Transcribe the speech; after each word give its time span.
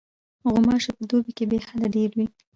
غوماشې 0.49 0.91
په 0.97 1.03
دوبي 1.09 1.31
کې 1.37 1.45
بېحده 1.51 1.87
ډېرې 1.95 2.15
وي. 2.17 2.27